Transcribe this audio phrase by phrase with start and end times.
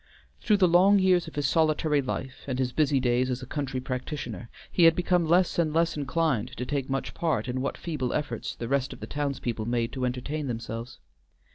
[0.39, 3.79] Through the long years of his solitary life, and his busy days as a country
[3.79, 8.11] practitioner, he had become less and less inclined to take much part in what feeble
[8.11, 10.97] efforts the rest of the townspeople made to entertain themselves.